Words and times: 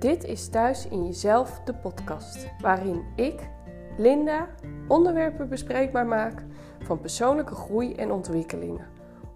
Dit 0.00 0.24
is 0.24 0.48
Thuis 0.48 0.88
in 0.88 1.06
Jezelf, 1.06 1.60
de 1.64 1.74
podcast, 1.74 2.48
waarin 2.60 3.04
ik, 3.16 3.48
Linda, 3.96 4.48
onderwerpen 4.88 5.48
bespreekbaar 5.48 6.06
maak 6.06 6.44
van 6.82 7.00
persoonlijke 7.00 7.54
groei 7.54 7.94
en 7.94 8.12
ontwikkelingen. 8.12 8.86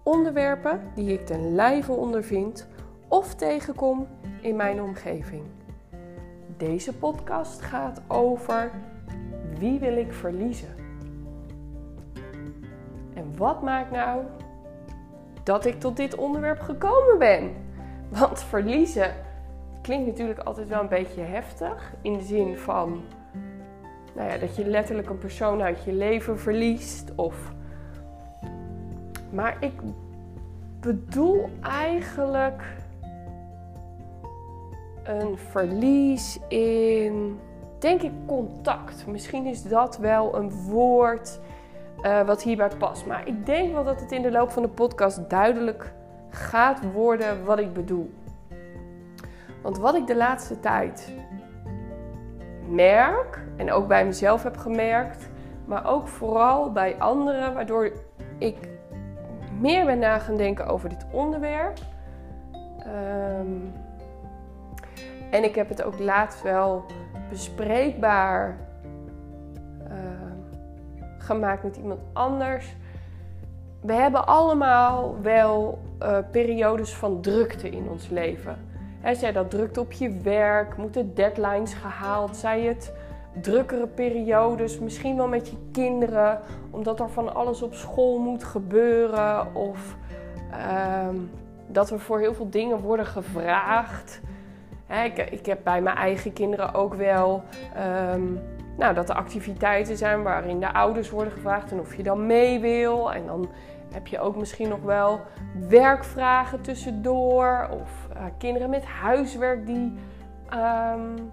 Onderwerpen 0.03 0.81
die 0.95 1.13
ik 1.13 1.25
ten 1.25 1.55
lijve 1.55 1.91
ondervind 1.91 2.67
of 3.07 3.35
tegenkom 3.35 4.07
in 4.41 4.55
mijn 4.55 4.81
omgeving. 4.81 5.43
Deze 6.57 6.93
podcast 6.93 7.61
gaat 7.61 8.01
over 8.07 8.71
wie 9.59 9.79
wil 9.79 9.97
ik 9.97 10.13
verliezen? 10.13 10.75
En 13.13 13.37
wat 13.37 13.61
maakt 13.61 13.91
nou 13.91 14.23
dat 15.43 15.65
ik 15.65 15.79
tot 15.79 15.97
dit 15.97 16.15
onderwerp 16.15 16.59
gekomen 16.59 17.17
ben? 17.19 17.51
Want 18.09 18.43
verliezen 18.43 19.24
klinkt 19.85 20.05
natuurlijk 20.05 20.39
altijd 20.39 20.67
wel 20.67 20.79
een 20.79 20.87
beetje 20.87 21.21
heftig. 21.21 21.93
In 22.01 22.13
de 22.13 22.23
zin 22.23 22.57
van 22.57 23.01
nou 24.15 24.29
ja, 24.29 24.37
dat 24.37 24.55
je 24.55 24.65
letterlijk 24.65 25.09
een 25.09 25.17
persoon 25.17 25.61
uit 25.61 25.83
je 25.83 25.93
leven 25.93 26.39
verliest. 26.39 27.11
Of... 27.15 27.53
Maar 29.29 29.57
ik 29.59 29.73
bedoel 30.79 31.49
eigenlijk 31.61 32.63
een 35.03 35.37
verlies 35.37 36.39
in, 36.47 37.39
denk 37.79 38.01
ik, 38.01 38.11
contact. 38.25 39.07
Misschien 39.07 39.45
is 39.45 39.63
dat 39.63 39.97
wel 39.97 40.35
een 40.35 40.51
woord 40.51 41.39
uh, 42.01 42.21
wat 42.21 42.43
hierbij 42.43 42.71
past. 42.77 43.05
Maar 43.05 43.27
ik 43.27 43.45
denk 43.45 43.73
wel 43.73 43.83
dat 43.83 43.99
het 43.99 44.11
in 44.11 44.21
de 44.21 44.31
loop 44.31 44.51
van 44.51 44.63
de 44.63 44.69
podcast 44.69 45.29
duidelijk 45.29 45.93
gaat 46.29 46.91
worden 46.93 47.45
wat 47.45 47.59
ik 47.59 47.73
bedoel. 47.73 48.13
Want 49.65 49.77
wat 49.77 49.95
ik 49.95 50.07
de 50.07 50.15
laatste 50.15 50.59
tijd 50.59 51.13
merk, 52.69 53.39
en 53.55 53.71
ook 53.71 53.87
bij 53.87 54.05
mezelf 54.05 54.43
heb 54.43 54.57
gemerkt, 54.57 55.29
maar 55.65 55.85
ook 55.87 56.07
vooral 56.07 56.71
bij 56.71 56.95
anderen, 56.99 57.53
waardoor 57.53 57.91
ik 58.37 58.69
meer 59.59 59.85
ben 59.85 59.99
na 59.99 60.19
gaan 60.19 60.37
denken 60.37 60.65
over 60.67 60.89
dit 60.89 61.05
onderwerp. 61.11 61.77
Um, 63.39 63.73
en 65.31 65.43
ik 65.43 65.55
heb 65.55 65.69
het 65.69 65.83
ook 65.83 65.99
laatst 65.99 66.41
wel 66.41 66.85
bespreekbaar 67.29 68.57
uh, 69.87 69.93
gemaakt 71.17 71.63
met 71.63 71.77
iemand 71.77 71.99
anders. 72.13 72.75
We 73.81 73.93
hebben 73.93 74.27
allemaal 74.27 75.21
wel 75.21 75.79
uh, 76.01 76.17
periodes 76.31 76.95
van 76.95 77.21
drukte 77.21 77.69
in 77.69 77.89
ons 77.89 78.09
leven. 78.09 78.64
He, 79.05 79.15
zij 79.15 79.31
dat 79.31 79.49
drukte 79.49 79.79
op 79.79 79.91
je 79.91 80.17
werk, 80.17 80.77
moeten 80.77 81.15
deadlines 81.15 81.73
gehaald, 81.73 82.35
zij 82.35 82.61
het 82.61 82.93
drukkere 83.41 83.87
periodes, 83.87 84.79
misschien 84.79 85.17
wel 85.17 85.27
met 85.27 85.47
je 85.47 85.55
kinderen, 85.71 86.39
omdat 86.69 86.99
er 86.99 87.09
van 87.09 87.35
alles 87.35 87.61
op 87.61 87.73
school 87.73 88.19
moet 88.19 88.43
gebeuren 88.43 89.55
of 89.55 89.95
uh, 90.51 91.07
dat 91.67 91.89
er 91.89 91.99
voor 91.99 92.19
heel 92.19 92.33
veel 92.33 92.49
dingen 92.49 92.79
worden 92.79 93.05
gevraagd. 93.05 94.21
Ik, 95.05 95.17
ik, 95.17 95.45
heb 95.45 95.59
bij 95.63 95.81
mijn 95.81 95.97
eigen 95.97 96.33
kinderen 96.33 96.73
ook 96.73 96.93
wel 96.93 97.43
um, 98.13 98.39
nou, 98.77 98.93
dat 98.93 99.09
er 99.09 99.15
activiteiten 99.15 99.97
zijn 99.97 100.23
waarin 100.23 100.59
de 100.59 100.73
ouders 100.73 101.09
worden 101.09 101.33
gevraagd 101.33 101.71
en 101.71 101.79
of 101.79 101.95
je 101.95 102.03
dan 102.03 102.25
mee 102.25 102.59
wil. 102.59 103.13
En 103.13 103.25
dan 103.25 103.49
heb 103.91 104.07
je 104.07 104.19
ook 104.19 104.35
misschien 104.35 104.69
nog 104.69 104.81
wel 104.81 105.19
werkvragen 105.69 106.61
tussendoor 106.61 107.69
of 107.71 108.07
uh, 108.15 108.23
kinderen 108.37 108.69
met 108.69 108.85
huiswerk 108.85 109.65
die, 109.65 109.93
um, 110.53 111.31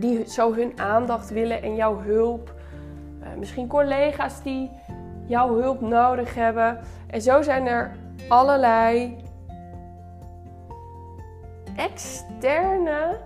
die 0.00 0.30
zo 0.30 0.54
hun 0.54 0.80
aandacht 0.80 1.30
willen 1.30 1.62
en 1.62 1.74
jouw 1.74 2.00
hulp. 2.00 2.54
Uh, 3.20 3.26
misschien 3.38 3.66
collega's 3.66 4.42
die 4.42 4.70
jouw 5.26 5.54
hulp 5.60 5.80
nodig 5.80 6.34
hebben. 6.34 6.78
En 7.06 7.22
zo 7.22 7.42
zijn 7.42 7.66
er 7.66 7.92
allerlei 8.28 9.16
externe 11.76 13.18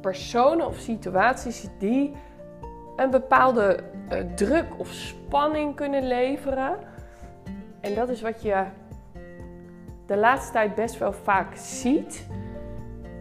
personen 0.00 0.66
of 0.66 0.76
situaties 0.76 1.68
die 1.78 2.14
een 2.96 3.10
bepaalde 3.10 3.80
uh, 4.12 4.18
druk 4.34 4.66
of 4.76 4.88
spanning 4.88 5.74
kunnen 5.74 6.06
leveren. 6.06 6.76
En 7.80 7.94
dat 7.94 8.08
is 8.08 8.22
wat 8.22 8.42
je 8.42 8.64
de 10.06 10.16
laatste 10.16 10.52
tijd 10.52 10.74
best 10.74 10.98
wel 10.98 11.12
vaak 11.12 11.56
ziet. 11.56 12.26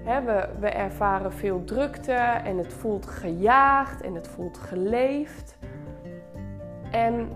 we, 0.03 0.47
we 0.59 0.69
ervaren 0.69 1.33
veel 1.33 1.63
drukte 1.63 2.13
en 2.43 2.57
het 2.57 2.73
voelt 2.73 3.05
gejaagd 3.05 4.01
en 4.01 4.15
het 4.15 4.27
voelt 4.27 4.57
geleefd. 4.57 5.57
En 6.91 7.29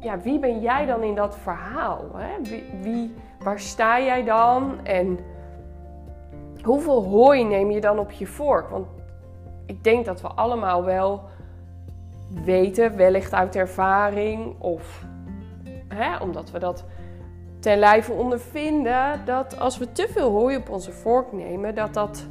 ja, 0.00 0.20
wie 0.20 0.38
ben 0.38 0.60
jij 0.60 0.86
dan 0.86 1.02
in 1.02 1.14
dat 1.14 1.36
verhaal? 1.36 2.04
Wie, 2.42 2.64
wie, 2.82 3.14
waar 3.38 3.60
sta 3.60 4.00
jij 4.00 4.24
dan? 4.24 4.84
En 4.84 5.18
hoeveel 6.62 7.04
hooi 7.04 7.44
neem 7.44 7.70
je 7.70 7.80
dan 7.80 7.98
op 7.98 8.10
je 8.10 8.26
vork? 8.26 8.68
Want 8.68 8.86
ik 9.70 9.84
denk 9.84 10.04
dat 10.04 10.20
we 10.20 10.28
allemaal 10.28 10.84
wel 10.84 11.22
weten, 12.44 12.96
wellicht 12.96 13.34
uit 13.34 13.56
ervaring 13.56 14.54
of 14.58 15.04
hè, 15.88 16.16
omdat 16.16 16.50
we 16.50 16.58
dat 16.58 16.84
ten 17.60 17.78
lijve 17.78 18.12
ondervinden, 18.12 19.24
dat 19.24 19.58
als 19.58 19.78
we 19.78 19.92
te 19.92 20.08
veel 20.08 20.30
hooi 20.30 20.56
op 20.56 20.68
onze 20.68 20.92
vork 20.92 21.32
nemen, 21.32 21.74
dat 21.74 21.94
dat 21.94 22.26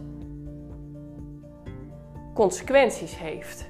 consequenties 2.34 3.18
heeft 3.18 3.70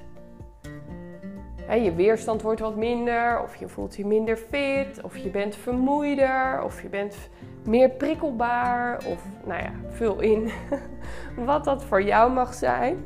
je 1.78 1.94
weerstand 1.94 2.42
wordt 2.42 2.60
wat 2.60 2.76
minder, 2.76 3.42
of 3.42 3.56
je 3.56 3.68
voelt 3.68 3.96
je 3.96 4.06
minder 4.06 4.36
fit, 4.36 5.02
of 5.02 5.16
je 5.16 5.28
bent 5.28 5.56
vermoeider, 5.56 6.62
of 6.62 6.82
je 6.82 6.88
bent 6.88 7.16
meer 7.64 7.90
prikkelbaar, 7.90 8.98
of 9.06 9.24
nou 9.44 9.62
ja, 9.62 9.72
vul 9.88 10.20
in 10.20 10.50
wat 11.46 11.64
dat 11.64 11.84
voor 11.84 12.02
jou 12.02 12.32
mag 12.32 12.54
zijn. 12.54 13.04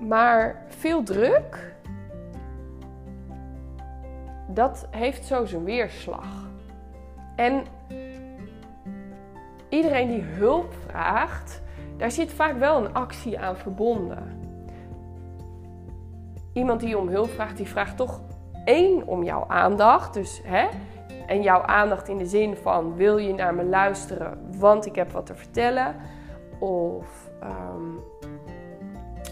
Maar 0.00 0.62
veel 0.68 1.02
druk, 1.02 1.74
dat 4.48 4.86
heeft 4.90 5.24
zo 5.24 5.44
zijn 5.44 5.64
weerslag. 5.64 6.48
En 7.36 7.64
iedereen 9.68 10.08
die 10.08 10.22
hulp 10.22 10.74
vraagt, 10.86 11.62
daar 11.96 12.10
zit 12.10 12.32
vaak 12.32 12.58
wel 12.58 12.84
een 12.84 12.94
actie 12.94 13.38
aan 13.38 13.56
verbonden 13.56 14.40
iemand 16.52 16.80
die 16.80 16.98
om 16.98 17.08
hulp 17.08 17.30
vraagt, 17.30 17.56
die 17.56 17.68
vraagt 17.68 17.96
toch 17.96 18.20
één 18.64 19.06
om 19.06 19.22
jouw 19.22 19.44
aandacht. 19.48 20.14
Dus 20.14 20.40
hè, 20.44 20.66
en 21.26 21.42
jouw 21.42 21.62
aandacht 21.62 22.08
in 22.08 22.18
de 22.18 22.26
zin 22.26 22.56
van 22.56 22.94
wil 22.94 23.16
je 23.16 23.34
naar 23.34 23.54
me 23.54 23.64
luisteren, 23.64 24.38
want 24.58 24.86
ik 24.86 24.94
heb 24.94 25.10
wat 25.10 25.26
te 25.26 25.34
vertellen. 25.34 25.94
Of 26.58 27.30
um, 27.42 27.98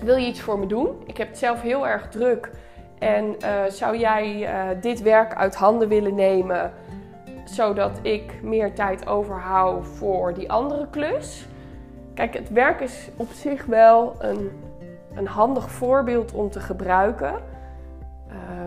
wil 0.00 0.16
je 0.16 0.26
iets 0.26 0.41
voor 0.41 0.59
me 0.59 0.66
doen? 0.66 1.03
Ik 1.06 1.16
heb 1.16 1.28
het 1.28 1.38
zelf 1.38 1.62
heel 1.62 1.88
erg 1.88 2.09
druk. 2.09 2.50
En 2.98 3.25
uh, 3.25 3.64
zou 3.69 3.98
jij 3.98 4.41
uh, 4.41 4.81
dit 4.82 5.03
werk 5.03 5.34
uit 5.34 5.54
handen 5.54 5.88
willen 5.88 6.14
nemen, 6.14 6.72
zodat 7.44 7.98
ik 8.03 8.42
meer 8.42 8.75
tijd 8.75 9.06
overhoud 9.06 9.86
voor 9.86 10.34
die 10.34 10.50
andere 10.53 10.86
klus? 10.91 11.47
Kijk, 12.14 12.34
het 12.34 12.50
werk 12.50 12.81
is 12.81 13.09
op 13.16 13.31
zich 13.32 13.64
wel 13.64 14.14
een 14.19 14.50
een 15.19 15.26
handig 15.26 15.70
voorbeeld 15.70 16.32
om 16.32 16.50
te 16.50 16.60
gebruiken. 16.60 17.34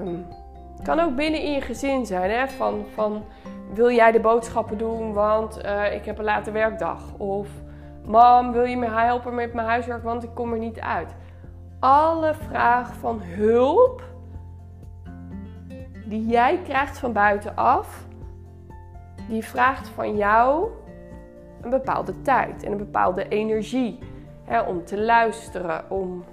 Um, 0.02 0.26
kan 0.84 1.00
ook 1.00 1.16
binnen 1.16 1.42
in 1.42 1.52
je 1.52 1.62
gezin 1.62 2.06
zijn. 2.06 2.32
Hè? 2.32 2.48
Van, 2.48 2.86
van 2.94 3.24
wil 3.74 3.92
jij 3.92 4.12
de 4.12 4.20
boodschappen 4.20 4.78
doen, 4.78 5.14
want 5.14 5.66
uh, 5.66 5.94
ik 5.94 6.06
heb 6.06 6.18
een 6.18 6.24
late 6.24 6.52
werkdag. 6.52 7.02
Of 7.18 7.48
mam, 8.06 8.52
wil 8.52 8.64
je 8.64 8.78
me 8.78 8.90
helpen 8.90 9.36
met 9.36 9.54
mijn 9.54 9.68
huiswerk, 9.68 10.04
want 10.04 10.24
ik 10.24 10.30
kom 10.34 10.54
er 10.54 10.60
niet 10.60 10.80
uit. 10.80 11.16
Alle 11.82 12.34
vragen 12.34 12.96
van 12.96 13.22
hulp 13.22 14.04
die 16.06 16.26
jij 16.26 16.60
krijgt 16.64 16.98
van 16.98 17.14
buitenaf, 17.14 18.06
die 19.28 19.44
vraagt 19.44 19.88
van 19.88 20.18
jou 20.18 20.70
een 21.62 21.70
bepaalde 21.70 22.22
tijd 22.22 22.64
en 22.64 22.72
een 22.72 22.78
bepaalde 22.78 23.28
energie. 23.28 24.00
Hè, 24.44 24.62
om 24.62 24.86
te 24.86 25.02
luisteren, 25.02 25.92
om 25.92 26.24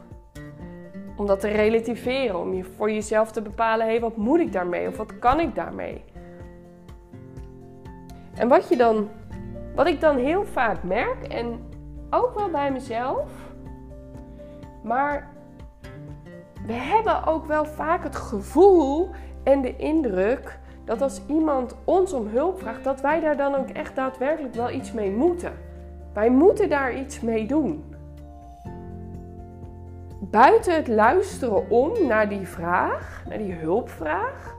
om 1.16 1.26
dat 1.26 1.40
te 1.40 1.48
relativeren, 1.48 2.40
om 2.40 2.54
je 2.54 2.64
voor 2.64 2.90
jezelf 2.90 3.32
te 3.32 3.42
bepalen: 3.42 3.86
hé, 3.86 3.92
hey, 3.92 4.00
wat 4.00 4.16
moet 4.16 4.40
ik 4.40 4.52
daarmee 4.52 4.88
of 4.88 4.96
wat 4.96 5.18
kan 5.18 5.40
ik 5.40 5.54
daarmee? 5.54 6.04
En 8.34 8.48
wat 8.48 8.68
je 8.68 8.76
dan, 8.76 9.08
wat 9.74 9.86
ik 9.86 10.00
dan 10.00 10.16
heel 10.16 10.44
vaak 10.44 10.82
merk 10.82 11.22
en 11.22 11.60
ook 12.10 12.34
wel 12.34 12.50
bij 12.50 12.72
mezelf, 12.72 13.30
maar 14.82 15.36
we 16.68 16.74
hebben 16.74 17.26
ook 17.26 17.46
wel 17.46 17.64
vaak 17.64 18.02
het 18.02 18.16
gevoel 18.16 19.10
en 19.42 19.62
de 19.62 19.76
indruk 19.76 20.58
dat 20.84 21.02
als 21.02 21.20
iemand 21.26 21.76
ons 21.84 22.12
om 22.12 22.26
hulp 22.26 22.60
vraagt, 22.60 22.84
dat 22.84 23.00
wij 23.00 23.20
daar 23.20 23.36
dan 23.36 23.54
ook 23.54 23.68
echt 23.68 23.96
daadwerkelijk 23.96 24.54
wel 24.54 24.70
iets 24.70 24.92
mee 24.92 25.10
moeten. 25.10 25.52
Wij 26.12 26.30
moeten 26.30 26.68
daar 26.68 26.94
iets 26.94 27.20
mee 27.20 27.46
doen. 27.46 27.94
Buiten 30.20 30.74
het 30.74 30.88
luisteren 30.88 31.70
om 31.70 32.06
naar 32.06 32.28
die 32.28 32.46
vraag, 32.46 33.22
naar 33.28 33.38
die 33.38 33.52
hulpvraag, 33.52 34.56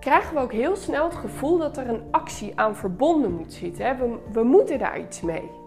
krijgen 0.00 0.34
we 0.34 0.40
ook 0.40 0.52
heel 0.52 0.76
snel 0.76 1.04
het 1.04 1.14
gevoel 1.14 1.58
dat 1.58 1.76
er 1.76 1.88
een 1.88 2.02
actie 2.10 2.52
aan 2.58 2.76
verbonden 2.76 3.32
moet 3.32 3.52
zitten. 3.52 3.98
We, 3.98 4.18
we 4.32 4.42
moeten 4.42 4.78
daar 4.78 5.00
iets 5.00 5.20
mee. 5.20 5.59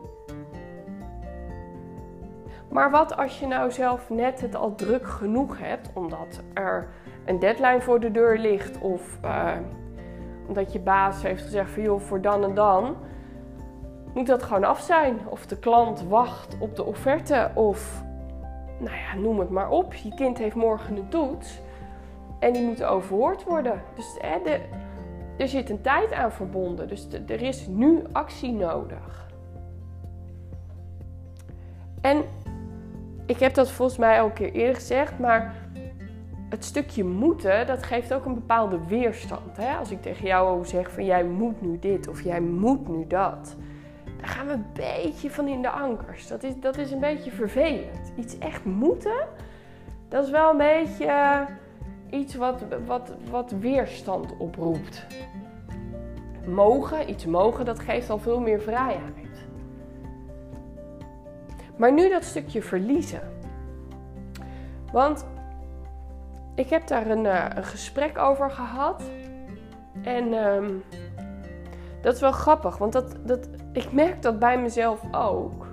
Maar 2.73 2.91
wat 2.91 3.17
als 3.17 3.39
je 3.39 3.47
nou 3.47 3.71
zelf 3.71 4.09
net 4.09 4.41
het 4.41 4.55
al 4.55 4.75
druk 4.75 5.07
genoeg 5.07 5.59
hebt, 5.59 5.89
omdat 5.93 6.41
er 6.53 6.87
een 7.25 7.39
deadline 7.39 7.81
voor 7.81 7.99
de 7.99 8.11
deur 8.11 8.37
ligt 8.37 8.79
of 8.79 9.19
uh, 9.25 9.51
omdat 10.47 10.73
je 10.73 10.79
baas 10.79 11.21
heeft 11.21 11.41
gezegd 11.41 11.71
van 11.71 11.83
joh, 11.83 11.99
voor 11.99 12.21
dan 12.21 12.43
en 12.43 12.53
dan 12.53 12.95
moet 14.13 14.27
dat 14.27 14.43
gewoon 14.43 14.63
af 14.63 14.79
zijn. 14.79 15.19
Of 15.29 15.45
de 15.45 15.59
klant 15.59 16.03
wacht 16.07 16.57
op 16.59 16.75
de 16.75 16.83
offerte 16.83 17.51
of 17.53 18.03
nou 18.79 18.95
ja, 18.95 19.15
noem 19.15 19.39
het 19.39 19.49
maar 19.49 19.69
op. 19.69 19.93
Je 19.93 20.13
kind 20.15 20.37
heeft 20.37 20.55
morgen 20.55 20.97
een 20.97 21.09
toets 21.09 21.61
en 22.39 22.53
die 22.53 22.63
moet 22.63 22.83
overhoord 22.83 23.43
worden. 23.43 23.81
Dus 23.95 24.17
hè, 24.21 24.39
de, 24.43 24.59
er 25.37 25.47
zit 25.47 25.69
een 25.69 25.81
tijd 25.81 26.13
aan 26.13 26.31
verbonden. 26.31 26.87
Dus 26.87 27.07
er 27.27 27.41
is 27.41 27.67
nu 27.67 28.03
actie 28.11 28.51
nodig. 28.51 29.31
En 32.01 32.23
ik 33.25 33.39
heb 33.39 33.53
dat 33.53 33.71
volgens 33.71 33.97
mij 33.97 34.19
al 34.19 34.25
een 34.25 34.33
keer 34.33 34.51
eerder 34.51 34.75
gezegd, 34.75 35.19
maar 35.19 35.55
het 36.49 36.65
stukje 36.65 37.03
moeten, 37.03 37.67
dat 37.67 37.83
geeft 37.83 38.13
ook 38.13 38.25
een 38.25 38.33
bepaalde 38.33 38.79
weerstand. 38.87 39.57
Hè? 39.57 39.75
Als 39.75 39.91
ik 39.91 40.01
tegen 40.01 40.25
jou 40.25 40.65
zeg 40.65 40.91
van 40.91 41.05
jij 41.05 41.23
moet 41.23 41.61
nu 41.61 41.79
dit 41.79 42.07
of 42.07 42.21
jij 42.21 42.41
moet 42.41 42.87
nu 42.87 43.07
dat. 43.07 43.55
Dan 44.17 44.27
gaan 44.27 44.47
we 44.47 44.53
een 44.53 44.65
beetje 44.73 45.31
van 45.31 45.47
in 45.47 45.61
de 45.61 45.69
ankers. 45.69 46.27
Dat 46.27 46.43
is, 46.43 46.53
dat 46.59 46.77
is 46.77 46.91
een 46.91 46.99
beetje 46.99 47.31
vervelend. 47.31 48.13
Iets 48.17 48.37
echt 48.37 48.65
moeten, 48.65 49.27
dat 50.09 50.25
is 50.25 50.31
wel 50.31 50.49
een 50.51 50.57
beetje 50.57 51.45
iets 52.09 52.35
wat, 52.35 52.63
wat, 52.85 53.13
wat 53.29 53.51
weerstand 53.51 54.37
oproept. 54.37 55.05
Mogen, 56.45 57.09
iets 57.09 57.25
mogen, 57.25 57.65
dat 57.65 57.79
geeft 57.79 58.09
al 58.09 58.19
veel 58.19 58.39
meer 58.39 58.61
vrijheid. 58.61 59.45
Maar 61.75 61.93
nu 61.93 62.09
dat 62.09 62.23
stukje 62.23 62.61
verliezen. 62.61 63.21
Want 64.91 65.25
ik 66.55 66.69
heb 66.69 66.87
daar 66.87 67.07
een, 67.09 67.25
uh, 67.25 67.45
een 67.55 67.63
gesprek 67.63 68.17
over 68.17 68.51
gehad. 68.51 69.03
En 70.03 70.33
um, 70.33 70.83
dat 72.01 72.15
is 72.15 72.21
wel 72.21 72.31
grappig, 72.31 72.77
want 72.77 72.93
dat, 72.93 73.15
dat, 73.27 73.49
ik 73.71 73.91
merk 73.91 74.21
dat 74.21 74.39
bij 74.39 74.61
mezelf 74.61 75.01
ook. 75.11 75.67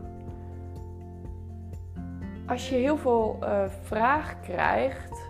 Als 2.47 2.69
je 2.69 2.75
heel 2.75 2.97
veel 2.97 3.39
uh, 3.43 3.65
vraag 3.83 4.41
krijgt, 4.41 5.29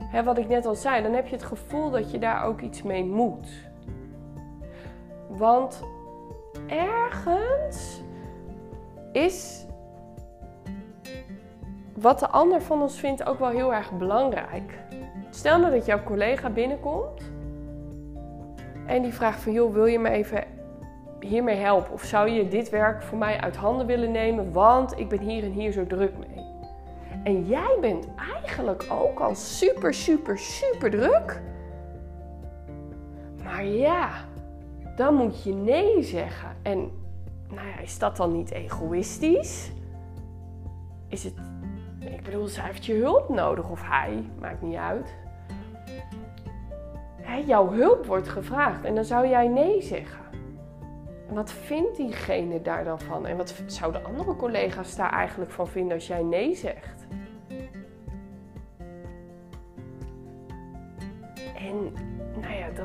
hè, 0.00 0.22
wat 0.22 0.38
ik 0.38 0.48
net 0.48 0.66
al 0.66 0.74
zei, 0.74 1.02
dan 1.02 1.12
heb 1.12 1.26
je 1.26 1.34
het 1.34 1.44
gevoel 1.44 1.90
dat 1.90 2.10
je 2.10 2.18
daar 2.18 2.44
ook 2.44 2.60
iets 2.60 2.82
mee 2.82 3.04
moet. 3.04 3.48
Want 5.28 5.82
ergens 6.66 8.02
is 9.16 9.66
wat 11.94 12.18
de 12.18 12.28
ander 12.28 12.62
van 12.62 12.82
ons 12.82 12.98
vindt 12.98 13.26
ook 13.26 13.38
wel 13.38 13.48
heel 13.48 13.74
erg 13.74 13.92
belangrijk. 13.92 14.78
Stel 15.30 15.58
nou 15.58 15.72
dat 15.72 15.86
jouw 15.86 16.02
collega 16.02 16.50
binnenkomt 16.50 17.22
en 18.86 19.02
die 19.02 19.12
vraagt 19.12 19.40
van 19.40 19.52
joh, 19.52 19.72
wil 19.72 19.86
je 19.86 19.98
me 19.98 20.08
even 20.08 20.44
hiermee 21.20 21.56
helpen? 21.56 21.92
Of 21.92 22.02
zou 22.02 22.30
je 22.30 22.48
dit 22.48 22.70
werk 22.70 23.02
voor 23.02 23.18
mij 23.18 23.40
uit 23.40 23.56
handen 23.56 23.86
willen 23.86 24.10
nemen, 24.10 24.52
want 24.52 24.98
ik 24.98 25.08
ben 25.08 25.20
hier 25.20 25.44
en 25.44 25.52
hier 25.52 25.72
zo 25.72 25.86
druk 25.86 26.12
mee. 26.18 26.44
En 27.24 27.44
jij 27.44 27.76
bent 27.80 28.08
eigenlijk 28.16 28.86
ook 28.90 29.20
al 29.20 29.34
super, 29.34 29.94
super, 29.94 30.38
super 30.38 30.90
druk. 30.90 31.42
Maar 33.44 33.64
ja, 33.64 34.10
dan 34.96 35.14
moet 35.14 35.42
je 35.42 35.52
nee 35.52 36.02
zeggen. 36.02 36.56
En 36.62 36.90
nou 37.54 37.68
ja, 37.68 37.78
is 37.78 37.98
dat 37.98 38.16
dan 38.16 38.32
niet 38.32 38.50
egoïstisch? 38.50 39.72
Is 41.08 41.24
het 41.24 41.34
ik 42.12 42.22
bedoel, 42.22 42.46
zij 42.46 42.64
heeft 42.64 42.86
je 42.86 42.94
hulp 42.94 43.28
nodig 43.28 43.70
of 43.70 43.82
hij, 43.84 44.24
maakt 44.40 44.62
niet 44.62 44.76
uit. 44.76 45.14
jouw 47.46 47.72
hulp 47.72 48.06
wordt 48.06 48.28
gevraagd 48.28 48.84
en 48.84 48.94
dan 48.94 49.04
zou 49.04 49.28
jij 49.28 49.48
nee 49.48 49.82
zeggen. 49.82 50.24
En 51.28 51.34
wat 51.34 51.52
vindt 51.52 51.96
diegene 51.96 52.62
daar 52.62 52.84
dan 52.84 53.00
van? 53.00 53.26
En 53.26 53.36
wat 53.36 53.54
zouden 53.66 54.04
andere 54.04 54.36
collega's 54.36 54.96
daar 54.96 55.12
eigenlijk 55.12 55.50
van 55.50 55.68
vinden 55.68 55.94
als 55.94 56.06
jij 56.06 56.22
nee 56.22 56.54
zegt? 56.54 57.06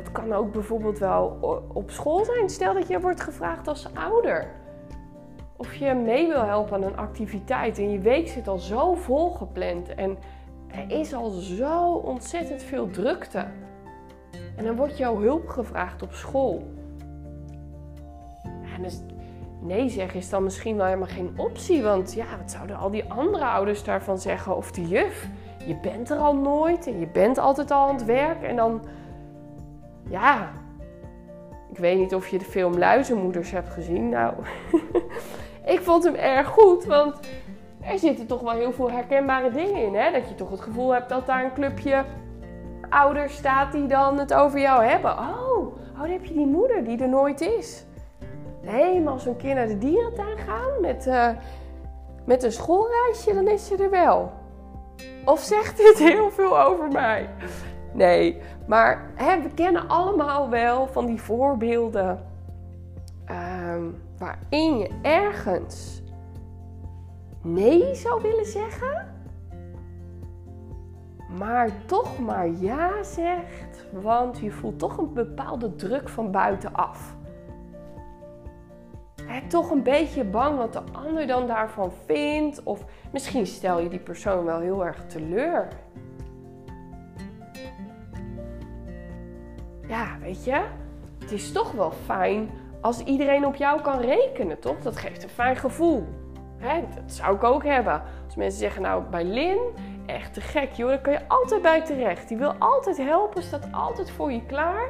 Dat 0.04 0.12
kan 0.12 0.34
ook 0.34 0.52
bijvoorbeeld 0.52 1.00
wel 1.00 1.38
op 1.74 1.92
school 1.92 2.26
zijn. 2.26 2.50
Stel 2.50 2.74
dat 2.74 2.88
je 2.88 3.00
wordt 3.00 3.22
gevraagd 3.22 3.68
als 3.68 3.94
ouder 3.94 4.48
of 5.62 5.74
je 5.74 5.94
mee 5.94 6.28
wil 6.28 6.44
helpen 6.44 6.76
aan 6.76 6.84
een 6.84 6.98
activiteit 6.98 7.78
en 7.78 7.92
je 7.92 8.00
week 8.00 8.28
zit 8.28 8.48
al 8.48 8.58
zo 8.58 8.94
vol 8.94 9.30
gepland 9.30 9.96
en 9.96 10.18
er 10.68 11.00
is 11.00 11.14
al 11.14 11.30
zo 11.30 11.94
ontzettend 11.94 12.64
veel 12.64 12.90
drukte. 12.90 13.46
En 14.56 14.66
dan 14.66 14.76
wordt 14.76 14.98
jouw 14.98 15.20
hulp 15.20 15.48
gevraagd 15.48 16.02
op 16.02 16.14
school. 16.14 16.64
En 18.76 18.84
dus 18.84 19.02
nee 19.60 19.90
zeggen 19.90 20.20
is 20.20 20.30
dan 20.30 20.44
misschien 20.44 20.76
wel 20.76 20.86
helemaal 20.86 21.08
geen 21.08 21.34
optie, 21.38 21.84
want 21.84 22.14
ja, 22.14 22.26
wat 22.38 22.52
zouden 22.52 22.76
al 22.78 22.92
die 22.92 23.12
andere 23.12 23.46
ouders 23.46 23.84
daarvan 23.84 24.20
zeggen? 24.20 24.56
Of 24.56 24.72
de 24.72 24.88
juf, 24.88 25.28
je 25.68 25.76
bent 25.76 26.10
er 26.10 26.18
al 26.18 26.36
nooit 26.36 26.88
en 26.88 27.00
je 27.00 27.08
bent 27.08 27.38
altijd 27.38 27.72
al 27.72 27.88
aan 27.88 27.96
het 27.96 28.06
werk 28.06 28.44
en 28.44 28.56
dan, 28.56 28.82
ja, 30.12 30.52
ik 31.72 31.78
weet 31.78 31.98
niet 31.98 32.16
of 32.16 32.28
je 32.28 32.38
de 32.38 32.46
film 32.46 32.78
Luizenmoeders 32.78 33.52
hebt 33.52 33.70
gezien. 33.70 34.10
Nou, 34.10 34.34
ik 35.74 35.80
vond 35.82 36.04
hem 36.04 36.16
erg 36.16 36.48
goed, 36.48 36.86
want 36.86 37.20
er 37.82 38.00
zitten 38.00 38.28
toch 38.28 38.42
wel 38.42 38.54
heel 38.54 38.72
veel 38.72 38.92
herkenbare 38.92 39.52
dingen 39.52 39.84
in. 39.84 39.96
Hè? 39.96 40.12
Dat 40.12 40.30
je 40.30 40.36
toch 40.36 40.50
het 40.50 40.62
gevoel 40.62 40.94
hebt 40.94 41.10
dat 41.10 41.26
daar 41.26 41.44
een 41.44 41.54
clubje 41.54 42.04
ouders 42.90 43.36
staat 43.36 43.72
die 43.72 43.86
dan 43.86 44.20
het 44.20 44.34
over 44.34 44.60
jou 44.60 44.84
hebben. 44.84 45.12
Oh, 45.12 45.80
oh 45.96 46.02
dan 46.02 46.10
heb 46.10 46.26
je 46.26 46.34
die 46.34 46.46
moeder 46.46 46.84
die 46.84 47.02
er 47.02 47.10
nooit 47.10 47.42
is. 47.42 47.86
Nee, 48.62 49.02
maar 49.02 49.14
als 49.14 49.26
een 49.26 49.38
keer 49.38 49.56
naar 49.56 49.68
de 49.68 49.78
dierentuin 49.78 50.38
gaan 50.38 50.82
met, 50.82 51.08
uh, 51.08 51.30
met 52.26 52.44
een 52.44 52.52
schoolreisje, 52.52 53.34
dan 53.34 53.48
is 53.48 53.68
ze 53.68 53.76
er 53.76 53.90
wel. 53.90 54.32
Of 55.26 55.40
zegt 55.40 55.78
dit 55.78 55.98
heel 55.98 56.32
veel 56.32 56.60
over 56.60 56.88
mij? 56.88 57.30
Nee, 57.94 58.42
maar 58.68 59.12
hè, 59.16 59.42
we 59.42 59.50
kennen 59.50 59.88
allemaal 59.88 60.50
wel 60.50 60.88
van 60.88 61.06
die 61.06 61.22
voorbeelden. 61.22 62.26
Ehm, 63.26 63.84
waarin 64.18 64.78
je 64.78 64.90
ergens 65.02 66.02
nee 67.42 67.96
zou 67.96 68.22
willen 68.22 68.46
zeggen, 68.46 69.08
maar 71.38 71.70
toch 71.86 72.20
maar 72.20 72.50
ja 72.50 73.04
zegt, 73.04 73.86
want 73.92 74.40
je 74.40 74.52
voelt 74.52 74.80
toch 74.80 74.98
een 74.98 75.14
bepaalde 75.14 75.76
druk 75.76 76.10
van 76.10 76.32
buitenaf. 76.32 77.16
He, 79.24 79.48
toch 79.48 79.72
een 79.72 79.84
beetje 79.84 80.24
bang 80.24 80.58
wat 80.58 80.74
de 80.74 80.82
ander 80.92 81.28
dan 81.28 81.48
daarvan 81.48 81.92
vindt, 82.06 82.64
of 82.64 82.86
misschien 83.12 83.48
stel 83.48 83.80
je 83.80 83.90
die 83.90 84.00
persoon 84.00 84.46
wel 84.46 84.60
heel 84.60 84.86
erg 84.86 85.06
teleur. 85.06 85.68
Je, 90.34 90.62
het 91.20 91.32
is 91.32 91.52
toch 91.52 91.72
wel 91.72 91.92
fijn 91.92 92.50
als 92.82 93.04
iedereen 93.04 93.46
op 93.46 93.56
jou 93.56 93.82
kan 93.82 94.00
rekenen, 94.00 94.60
toch? 94.60 94.82
Dat 94.82 94.98
geeft 94.98 95.24
een 95.24 95.30
fijn 95.30 95.56
gevoel. 95.56 96.08
Hè? 96.58 96.82
Dat 96.96 97.12
zou 97.12 97.36
ik 97.36 97.44
ook 97.44 97.64
hebben. 97.64 98.02
Als 98.26 98.36
mensen 98.36 98.60
zeggen, 98.60 98.82
nou, 98.82 99.04
bij 99.04 99.24
Lin, 99.24 99.60
echt 100.06 100.34
te 100.34 100.42
gek, 100.42 100.72
joh, 100.72 100.90
daar 100.90 101.02
kan 101.02 101.14
je 101.14 101.28
altijd 101.28 101.62
bij 101.62 101.82
terecht. 101.82 102.28
Die 102.28 102.38
wil 102.38 102.54
altijd 102.54 102.98
helpen, 102.98 103.44
staat 103.44 103.68
altijd 103.72 104.12
voor 104.12 104.32
je 104.32 104.46
klaar. 104.46 104.90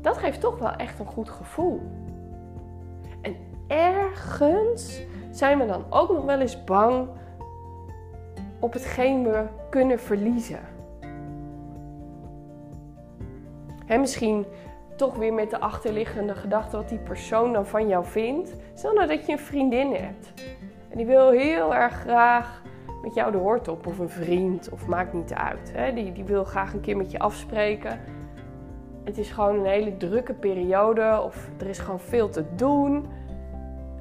Dat 0.00 0.18
geeft 0.18 0.40
toch 0.40 0.58
wel 0.58 0.70
echt 0.70 0.98
een 0.98 1.06
goed 1.06 1.30
gevoel. 1.30 1.80
En 3.20 3.36
ergens 3.68 5.00
zijn 5.30 5.58
we 5.58 5.66
dan 5.66 5.84
ook 5.90 6.12
nog 6.12 6.24
wel 6.24 6.40
eens 6.40 6.64
bang 6.64 7.08
op 8.58 8.72
hetgeen 8.72 9.22
we 9.22 9.44
kunnen 9.70 10.00
verliezen. 10.00 10.71
Hè, 13.92 13.98
misschien 13.98 14.46
toch 14.96 15.16
weer 15.16 15.32
met 15.32 15.50
de 15.50 15.60
achterliggende 15.60 16.34
gedachte 16.34 16.76
wat 16.76 16.88
die 16.88 16.98
persoon 16.98 17.52
dan 17.52 17.66
van 17.66 17.88
jou 17.88 18.04
vindt. 18.04 18.54
Stel 18.74 18.92
nou 18.92 19.06
dat 19.06 19.26
je 19.26 19.32
een 19.32 19.38
vriendin 19.38 19.94
hebt 19.94 20.32
en 20.90 20.96
die 20.96 21.06
wil 21.06 21.30
heel 21.30 21.74
erg 21.74 21.92
graag 21.92 22.62
met 23.02 23.14
jou 23.14 23.32
de 23.32 23.38
hoort 23.38 23.68
op, 23.68 23.86
of 23.86 23.98
een 23.98 24.08
vriend, 24.08 24.68
of 24.70 24.86
maakt 24.86 25.12
niet 25.12 25.34
uit. 25.34 25.94
Die, 25.94 26.12
die 26.12 26.24
wil 26.24 26.44
graag 26.44 26.72
een 26.72 26.80
keer 26.80 26.96
met 26.96 27.10
je 27.10 27.18
afspreken. 27.18 28.00
Het 29.04 29.18
is 29.18 29.30
gewoon 29.30 29.58
een 29.58 29.66
hele 29.66 29.96
drukke 29.96 30.34
periode, 30.34 31.20
of 31.24 31.48
er 31.58 31.66
is 31.66 31.78
gewoon 31.78 32.00
veel 32.00 32.28
te 32.28 32.44
doen. 32.54 33.06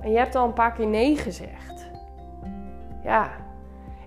En 0.02 0.12
je 0.12 0.18
hebt 0.18 0.36
al 0.36 0.46
een 0.46 0.54
paar 0.54 0.72
keer 0.72 0.88
nee 0.88 1.16
gezegd. 1.16 1.90
Ja, 3.04 3.30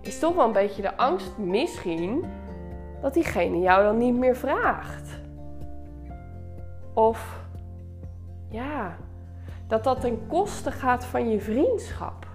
is 0.00 0.18
toch 0.18 0.34
wel 0.34 0.46
een 0.46 0.52
beetje 0.52 0.82
de 0.82 0.96
angst 0.96 1.38
misschien 1.38 2.24
dat 3.00 3.14
diegene 3.14 3.58
jou 3.58 3.84
dan 3.84 3.98
niet 3.98 4.14
meer 4.14 4.36
vraagt. 4.36 5.22
Of 6.94 7.46
ja, 8.48 8.96
dat 9.66 9.84
dat 9.84 10.00
ten 10.00 10.26
koste 10.26 10.70
gaat 10.70 11.04
van 11.04 11.30
je 11.30 11.40
vriendschap. 11.40 12.26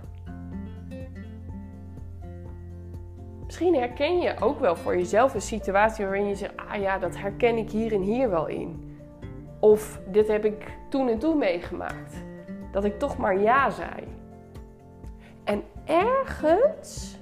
Misschien 3.46 3.76
herken 3.76 4.20
je 4.20 4.36
ook 4.40 4.60
wel 4.60 4.76
voor 4.76 4.98
jezelf 4.98 5.34
een 5.34 5.42
situatie 5.42 6.06
waarin 6.06 6.28
je 6.28 6.36
zegt: 6.36 6.54
Ah 6.56 6.82
ja, 6.82 6.98
dat 6.98 7.18
herken 7.18 7.58
ik 7.58 7.70
hier 7.70 7.94
en 7.94 8.02
hier 8.02 8.30
wel 8.30 8.48
in. 8.48 8.98
Of 9.60 10.00
dit 10.08 10.28
heb 10.28 10.46
ik 10.46 10.78
toen 10.90 11.08
en 11.10 11.20
toen 11.20 11.38
meegemaakt. 11.38 12.24
Dat 12.72 12.84
ik 12.84 13.00
toch 13.00 13.18
maar 13.18 13.40
ja 13.40 13.70
zei. 13.70 14.08
En 15.44 15.64
ergens. 15.86 17.18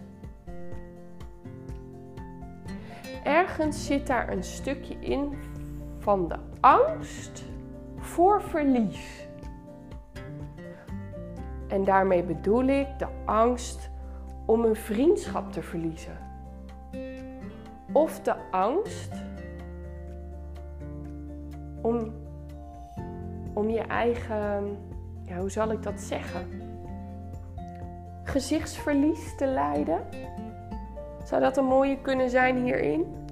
Ergens 3.24 3.86
zit 3.86 4.08
daar 4.08 4.32
een 4.32 4.44
stukje 4.44 4.96
in 5.00 5.34
van 6.00 6.28
de 6.28 6.47
angst 6.60 7.44
voor 7.98 8.42
verlies. 8.42 9.28
En 11.68 11.84
daarmee 11.84 12.24
bedoel 12.24 12.64
ik 12.64 12.88
de 13.00 13.08
angst 13.26 13.90
om 14.46 14.66
een 14.66 14.76
vriendschap 14.76 15.52
te 15.52 15.62
verliezen. 15.62 16.18
Of 17.92 18.22
de 18.22 18.36
angst 18.52 19.12
om, 21.82 22.14
om 23.54 23.70
je 23.70 23.82
eigen, 23.82 24.78
ja, 25.24 25.38
hoe 25.38 25.50
zal 25.50 25.72
ik 25.72 25.84
dat 25.84 26.00
zeggen? 26.00 26.48
Gezichtsverlies 28.24 29.36
te 29.36 29.46
lijden. 29.46 30.00
Zou 31.24 31.42
dat 31.42 31.58
een 31.58 31.66
mooie 31.66 32.02
kunnen 32.02 32.30
zijn 32.30 32.64
hierin? 32.64 33.27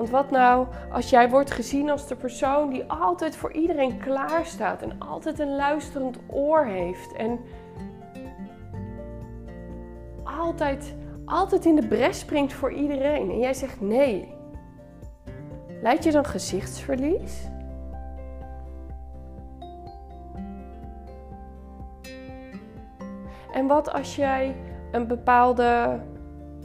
Want 0.00 0.12
wat 0.12 0.30
nou 0.30 0.66
als 0.92 1.10
jij 1.10 1.30
wordt 1.30 1.50
gezien 1.50 1.90
als 1.90 2.06
de 2.06 2.16
persoon 2.16 2.70
die 2.70 2.84
altijd 2.84 3.36
voor 3.36 3.52
iedereen 3.52 3.98
klaar 3.98 4.46
staat 4.46 4.82
en 4.82 4.98
altijd 4.98 5.38
een 5.38 5.56
luisterend 5.56 6.18
oor 6.26 6.64
heeft 6.64 7.12
en 7.12 7.40
altijd, 10.24 10.94
altijd 11.24 11.64
in 11.64 11.74
de 11.74 11.86
bres 11.86 12.18
springt 12.18 12.52
voor 12.52 12.72
iedereen 12.72 13.30
en 13.30 13.38
jij 13.38 13.54
zegt 13.54 13.80
nee. 13.80 14.34
Leid 15.82 16.04
je 16.04 16.12
dan 16.12 16.24
gezichtsverlies? 16.24 17.48
En 23.52 23.66
wat 23.66 23.92
als 23.92 24.16
jij 24.16 24.56
een 24.92 25.06
bepaalde 25.06 26.00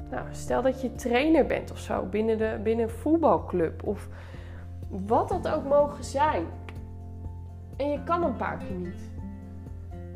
nou, 0.09 0.25
stel 0.31 0.61
dat 0.61 0.81
je 0.81 0.95
trainer 0.95 1.45
bent 1.45 1.71
of 1.71 1.79
zo 1.79 2.05
binnen, 2.05 2.37
de, 2.37 2.59
binnen 2.63 2.85
een 2.85 2.91
voetbalclub 2.91 3.83
of 3.83 4.07
wat 4.89 5.29
dat 5.29 5.47
ook 5.47 5.63
mogen 5.63 6.03
zijn. 6.03 6.45
En 7.77 7.91
je 7.91 8.03
kan 8.03 8.23
een 8.23 8.35
paar 8.35 8.57
keer 8.57 8.77
niet. 8.77 9.09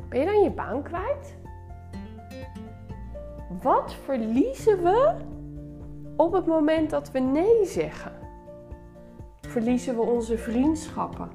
Ben 0.08 0.20
je 0.20 0.26
dan 0.26 0.42
je 0.42 0.50
baan 0.50 0.82
kwijt? 0.82 1.36
Wat 3.62 3.94
verliezen 4.04 4.82
we 4.82 5.14
op 6.16 6.32
het 6.32 6.46
moment 6.46 6.90
dat 6.90 7.10
we 7.10 7.18
nee 7.18 7.64
zeggen? 7.64 8.12
Verliezen 9.40 9.94
we 9.94 10.02
onze 10.02 10.38
vriendschappen? 10.38 11.30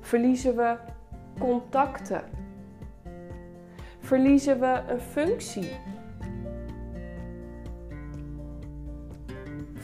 Verliezen 0.00 0.56
we 0.56 0.76
contacten? 1.38 2.22
Verliezen 3.98 4.60
we 4.60 4.80
een 4.88 5.00
functie? 5.00 5.70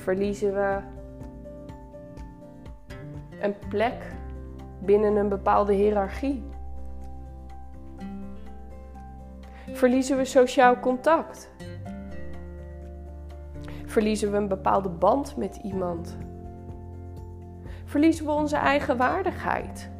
Verliezen 0.09 0.55
we 0.55 0.81
een 3.41 3.55
plek 3.69 4.12
binnen 4.79 5.17
een 5.17 5.29
bepaalde 5.29 5.73
hiërarchie. 5.73 6.43
Verliezen 9.73 10.17
we 10.17 10.25
sociaal 10.25 10.79
contact? 10.81 11.50
Verliezen 13.87 14.31
we 14.31 14.37
een 14.37 14.49
bepaalde 14.49 14.88
band 14.88 15.37
met 15.37 15.57
iemand? 15.57 16.17
Verliezen 17.85 18.25
we 18.25 18.31
onze 18.31 18.57
eigen 18.57 18.97
waardigheid? 18.97 19.91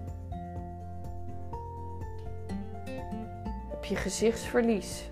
Heb 3.69 3.85
je 3.85 3.97
gezichtsverlies? 3.97 5.11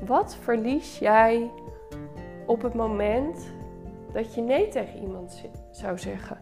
Wat 0.00 0.36
verlies 0.36 0.98
jij 0.98 1.50
op 2.50 2.62
het 2.62 2.74
moment 2.74 3.52
dat 4.12 4.34
je 4.34 4.40
nee 4.40 4.68
tegen 4.68 5.00
iemand 5.00 5.48
zou 5.70 5.98
zeggen? 5.98 6.38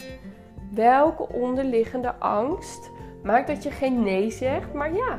Welke 0.75 1.29
onderliggende 1.29 2.15
angst 2.15 2.91
maakt 3.23 3.47
dat 3.47 3.63
je 3.63 3.71
geen 3.71 4.03
nee 4.03 4.31
zegt, 4.31 4.73
maar 4.73 4.95
ja? 4.95 5.19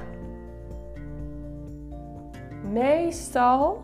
Meestal, 2.72 3.81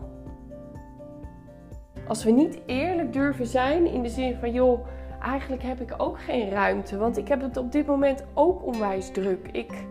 als 2.08 2.24
we 2.24 2.30
niet 2.30 2.60
eerlijk 2.66 3.12
durven 3.12 3.46
zijn 3.46 3.86
in 3.86 4.02
de 4.02 4.08
zin 4.08 4.36
van 4.36 4.52
joh, 4.52 4.86
eigenlijk 5.22 5.62
heb 5.62 5.80
ik 5.80 5.94
ook 5.96 6.20
geen 6.20 6.50
ruimte, 6.50 6.98
want 6.98 7.16
ik 7.16 7.28
heb 7.28 7.40
het 7.40 7.56
op 7.56 7.72
dit 7.72 7.86
moment 7.86 8.24
ook 8.34 8.66
onwijs 8.66 9.10
druk. 9.10 9.48
Ik... 9.52 9.86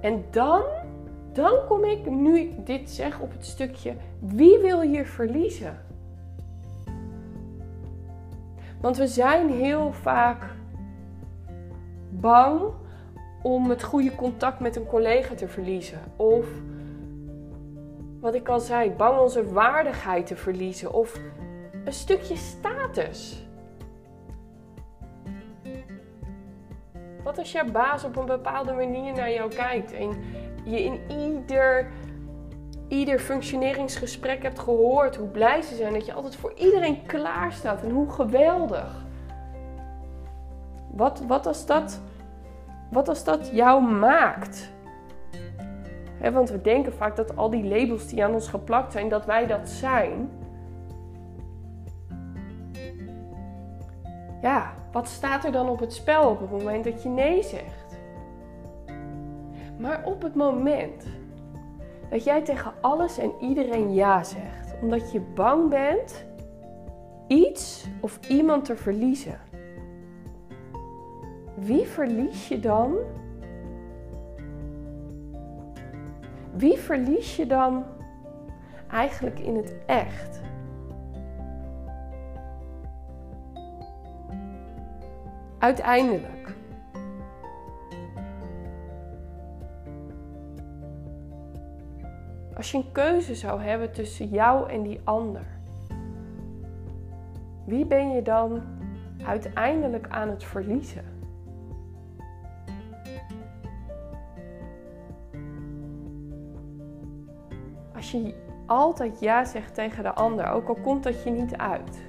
En 0.00 0.24
dan 0.30 0.62
dan 1.32 1.52
kom 1.68 1.84
ik, 1.84 2.10
nu 2.10 2.50
dit 2.64 2.90
zeg, 2.90 3.20
op 3.20 3.32
het 3.32 3.46
stukje 3.46 3.94
wie 4.18 4.58
wil 4.58 4.80
je 4.80 5.04
verliezen? 5.04 5.86
Want 8.80 8.96
we 8.96 9.06
zijn 9.06 9.50
heel 9.50 9.92
vaak 9.92 10.44
bang 12.10 12.60
om 13.42 13.70
het 13.70 13.82
goede 13.82 14.14
contact 14.14 14.60
met 14.60 14.76
een 14.76 14.86
collega 14.86 15.34
te 15.34 15.48
verliezen. 15.48 15.98
Of 16.16 16.46
wat 18.20 18.34
ik 18.34 18.48
al 18.48 18.60
zei, 18.60 18.90
bang 18.90 19.18
onze 19.18 19.52
waardigheid 19.52 20.26
te 20.26 20.36
verliezen. 20.36 20.92
Of 20.92 21.20
een 21.84 21.92
stukje 21.92 22.36
status. 22.36 23.46
Wat 27.24 27.38
als 27.38 27.52
jouw 27.52 27.70
baas 27.70 28.04
op 28.04 28.16
een 28.16 28.26
bepaalde 28.26 28.72
manier 28.72 29.12
naar 29.12 29.32
jou 29.32 29.54
kijkt 29.54 29.92
en 29.92 30.16
je 30.70 30.84
in 30.84 31.00
ieder, 31.10 31.90
ieder 32.88 33.18
functioneringsgesprek 33.18 34.42
hebt 34.42 34.58
gehoord 34.58 35.16
hoe 35.16 35.28
blij 35.28 35.62
ze 35.62 35.74
zijn. 35.74 35.92
Dat 35.92 36.06
je 36.06 36.12
altijd 36.12 36.36
voor 36.36 36.52
iedereen 36.56 37.06
klaar 37.06 37.52
staat 37.52 37.82
en 37.82 37.90
hoe 37.90 38.10
geweldig. 38.10 39.06
Wat, 40.90 41.22
wat, 41.26 41.46
als, 41.46 41.66
dat, 41.66 42.00
wat 42.90 43.08
als 43.08 43.24
dat 43.24 43.50
jou 43.52 43.82
maakt? 43.82 44.76
want 46.32 46.50
we 46.50 46.60
denken 46.60 46.92
vaak 46.92 47.16
dat 47.16 47.36
al 47.36 47.50
die 47.50 47.64
labels 47.64 48.06
die 48.06 48.24
aan 48.24 48.34
ons 48.34 48.48
geplakt 48.48 48.92
zijn, 48.92 49.08
dat 49.08 49.24
wij 49.24 49.46
dat 49.46 49.68
zijn. 49.68 50.30
Ja, 54.42 54.72
wat 54.92 55.08
staat 55.08 55.44
er 55.44 55.52
dan 55.52 55.68
op 55.68 55.80
het 55.80 55.92
spel 55.92 56.30
op 56.30 56.40
het 56.40 56.50
moment 56.50 56.84
dat 56.84 57.02
je 57.02 57.08
nee 57.08 57.42
zegt? 57.42 57.87
Maar 59.78 60.04
op 60.04 60.22
het 60.22 60.34
moment 60.34 61.06
dat 62.10 62.24
jij 62.24 62.42
tegen 62.42 62.72
alles 62.80 63.18
en 63.18 63.32
iedereen 63.40 63.94
ja 63.94 64.24
zegt, 64.24 64.74
omdat 64.82 65.12
je 65.12 65.20
bang 65.20 65.68
bent 65.68 66.26
iets 67.26 67.86
of 68.00 68.28
iemand 68.28 68.64
te 68.64 68.76
verliezen, 68.76 69.40
wie 71.54 71.86
verlies 71.86 72.48
je 72.48 72.60
dan? 72.60 72.96
Wie 76.52 76.76
verlies 76.78 77.36
je 77.36 77.46
dan 77.46 77.84
eigenlijk 78.90 79.38
in 79.38 79.56
het 79.56 79.74
echt? 79.86 80.40
Uiteindelijk. 85.58 86.37
Als 92.58 92.70
je 92.70 92.76
een 92.76 92.92
keuze 92.92 93.34
zou 93.34 93.62
hebben 93.62 93.92
tussen 93.92 94.28
jou 94.28 94.70
en 94.70 94.82
die 94.82 95.00
ander, 95.04 95.46
wie 97.64 97.86
ben 97.86 98.10
je 98.10 98.22
dan 98.22 98.62
uiteindelijk 99.24 100.06
aan 100.08 100.28
het 100.28 100.44
verliezen? 100.44 101.04
Als 107.94 108.10
je 108.10 108.34
altijd 108.66 109.20
ja 109.20 109.44
zegt 109.44 109.74
tegen 109.74 110.02
de 110.02 110.12
ander, 110.14 110.50
ook 110.50 110.68
al 110.68 110.78
komt 110.82 111.02
dat 111.02 111.22
je 111.22 111.30
niet 111.30 111.56
uit, 111.56 112.02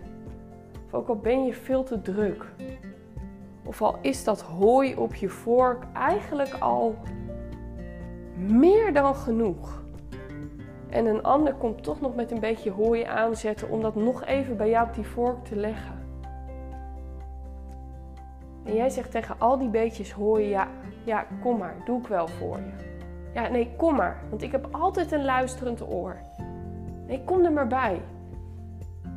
of 0.85 0.93
ook 0.93 1.07
al 1.07 1.17
ben 1.17 1.45
je 1.45 1.53
veel 1.53 1.83
te 1.83 2.01
druk, 2.01 2.45
of 3.65 3.81
al 3.81 3.97
is 4.01 4.23
dat 4.23 4.41
hooi 4.41 4.95
op 4.95 5.15
je 5.15 5.29
vork 5.29 5.83
eigenlijk 5.93 6.53
al 6.53 6.95
meer 8.37 8.93
dan 8.93 9.15
genoeg. 9.15 9.87
En 10.89 11.05
een 11.05 11.23
ander 11.23 11.53
komt 11.53 11.83
toch 11.83 12.01
nog 12.01 12.15
met 12.15 12.31
een 12.31 12.39
beetje 12.39 12.71
hooi 12.71 13.03
aanzetten 13.03 13.69
om 13.69 13.81
dat 13.81 13.95
nog 13.95 14.25
even 14.25 14.57
bij 14.57 14.69
jou 14.69 14.87
op 14.87 14.93
die 14.93 15.07
vork 15.07 15.45
te 15.45 15.55
leggen. 15.55 16.07
En 18.63 18.75
jij 18.75 18.89
zegt 18.89 19.11
tegen 19.11 19.35
al 19.39 19.57
die 19.57 19.69
beetjes 19.69 20.11
hooi, 20.11 20.47
ja, 20.47 20.67
ja, 21.03 21.25
kom 21.41 21.57
maar, 21.57 21.75
doe 21.85 21.99
ik 21.99 22.07
wel 22.07 22.27
voor 22.27 22.57
je. 22.57 22.87
Ja, 23.33 23.47
nee, 23.47 23.71
kom 23.77 23.95
maar, 23.95 24.23
want 24.29 24.41
ik 24.41 24.51
heb 24.51 24.67
altijd 24.71 25.11
een 25.11 25.25
luisterend 25.25 25.89
oor. 25.91 26.17
Nee, 27.07 27.23
kom 27.23 27.45
er 27.45 27.51
maar 27.51 27.67
bij. 27.67 28.01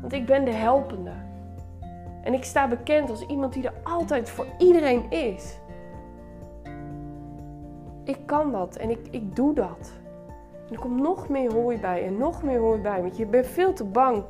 Want 0.01 0.13
ik 0.13 0.27
ben 0.27 0.45
de 0.45 0.51
helpende. 0.51 1.13
En 2.23 2.35
ik 2.35 2.45
sta 2.45 2.69
bekend 2.69 3.11
als 3.11 3.27
iemand 3.27 3.53
die 3.53 3.67
er 3.67 3.75
altijd 3.83 4.31
voor 4.31 4.47
iedereen 4.59 5.11
is. 5.11 5.59
Ik 8.05 8.19
kan 8.27 8.53
dat 8.53 8.77
en 8.77 8.91
ik, 8.91 9.09
ik 9.11 9.37
doe 9.37 9.55
dat. 9.55 10.02
En 10.73 10.79
er 10.79 10.85
komt 10.85 11.01
nog 11.01 11.29
meer 11.29 11.53
hooi 11.53 11.79
bij 11.79 12.07
en 12.07 12.17
nog 12.17 12.43
meer 12.43 12.59
hooi 12.59 12.81
bij. 12.81 13.01
Want 13.01 13.17
je 13.17 13.27
bent 13.27 13.47
veel 13.47 13.73
te 13.73 13.85
bang 13.85 14.25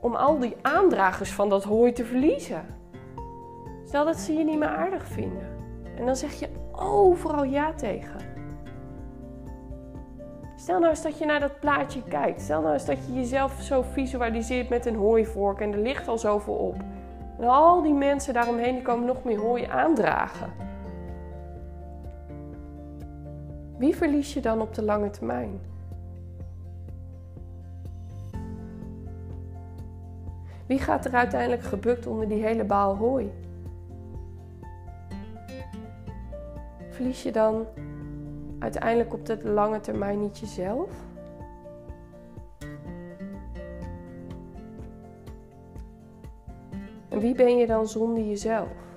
om 0.00 0.14
al 0.14 0.38
die 0.38 0.56
aandragers 0.62 1.32
van 1.32 1.48
dat 1.48 1.64
hooi 1.64 1.92
te 1.92 2.04
verliezen. 2.04 2.64
Stel 3.84 4.04
dat 4.04 4.16
ze 4.16 4.32
je 4.32 4.44
niet 4.44 4.58
meer 4.58 4.68
aardig 4.68 5.06
vinden. 5.06 5.48
En 5.96 6.06
dan 6.06 6.16
zeg 6.16 6.32
je 6.32 6.48
overal 6.72 7.44
ja 7.44 7.72
tegen. 7.72 8.20
Stel 10.56 10.78
nou 10.78 10.90
eens 10.90 11.02
dat 11.02 11.18
je 11.18 11.26
naar 11.26 11.40
dat 11.40 11.60
plaatje 11.60 12.02
kijkt. 12.02 12.40
Stel 12.40 12.60
nou 12.60 12.72
eens 12.72 12.86
dat 12.86 13.06
je 13.06 13.14
jezelf 13.14 13.52
zo 13.60 13.82
visualiseert 13.82 14.68
met 14.68 14.86
een 14.86 14.96
hooivork 14.96 15.60
en 15.60 15.72
er 15.72 15.78
ligt 15.78 16.08
al 16.08 16.18
zoveel 16.18 16.54
op. 16.54 16.76
En 17.38 17.48
al 17.48 17.82
die 17.82 17.94
mensen 17.94 18.34
daaromheen 18.34 18.82
komen 18.82 19.06
nog 19.06 19.24
meer 19.24 19.38
hooi 19.38 19.64
aandragen. 19.64 20.67
Wie 23.78 23.96
verlies 23.96 24.32
je 24.34 24.40
dan 24.40 24.60
op 24.60 24.74
de 24.74 24.82
lange 24.82 25.10
termijn? 25.10 25.60
Wie 30.66 30.78
gaat 30.78 31.04
er 31.04 31.12
uiteindelijk 31.12 31.62
gebukt 31.62 32.06
onder 32.06 32.28
die 32.28 32.42
hele 32.42 32.64
baal 32.64 32.96
hooi? 32.96 33.32
Verlies 36.90 37.22
je 37.22 37.30
dan 37.30 37.66
uiteindelijk 38.58 39.12
op 39.12 39.26
de 39.26 39.48
lange 39.48 39.80
termijn 39.80 40.20
niet 40.20 40.38
jezelf? 40.38 40.90
En 47.08 47.18
wie 47.18 47.34
ben 47.34 47.56
je 47.56 47.66
dan 47.66 47.88
zonder 47.88 48.24
jezelf? 48.24 48.87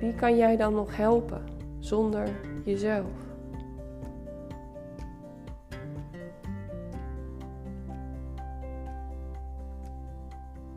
Wie 0.00 0.14
kan 0.14 0.36
jij 0.36 0.56
dan 0.56 0.74
nog 0.74 0.96
helpen 0.96 1.44
zonder 1.78 2.28
jezelf? 2.64 3.28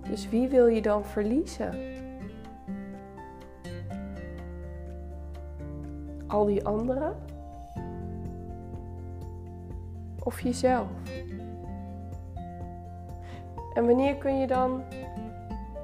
Dus 0.09 0.29
wie 0.29 0.47
wil 0.47 0.67
je 0.67 0.81
dan 0.81 1.05
verliezen? 1.05 1.73
Al 6.27 6.45
die 6.45 6.65
anderen? 6.65 7.15
Of 10.23 10.39
jezelf? 10.39 10.89
En 13.73 13.85
wanneer 13.85 14.15
kun 14.15 14.39
je 14.39 14.47
dan 14.47 14.83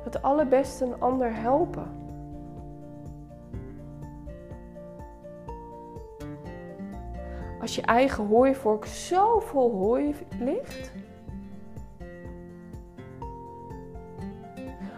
het 0.04 0.22
allerbeste 0.22 0.86
een 0.86 1.00
ander 1.00 1.36
helpen? 1.36 1.99
Als 7.70 7.78
je 7.78 7.86
eigen 7.86 8.28
hooivork 8.28 8.86
zo 8.86 9.40
vol 9.40 9.72
hooi 9.72 10.16
ligt. 10.40 10.92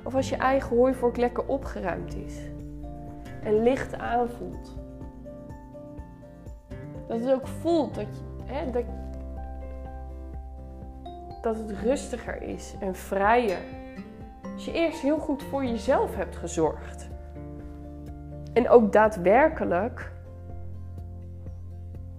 Of 0.04 0.16
als 0.16 0.30
je 0.30 0.36
eigen 0.36 0.78
hooivork 0.78 1.18
lekker 1.18 1.46
opgeruimd 1.46 2.16
is. 2.16 2.38
En 3.44 3.64
licht 3.64 3.98
aanvoelt. 3.98 4.78
Dat 7.08 7.20
het 7.20 7.32
ook 7.32 7.48
voelt 7.48 7.96
dat, 7.96 8.08
je, 8.46 8.72
dat, 8.72 8.84
dat 11.42 11.58
het 11.58 11.72
rustiger 11.72 12.42
is 12.42 12.76
en 12.80 12.96
vrijer. 12.96 13.62
Als 14.54 14.66
je 14.66 14.72
eerst 14.72 15.02
heel 15.02 15.18
goed 15.18 15.44
voor 15.44 15.66
jezelf 15.66 16.16
hebt 16.16 16.36
gezorgd. 16.36 17.10
En 18.54 18.70
ook 18.70 18.92
daadwerkelijk 18.92 20.12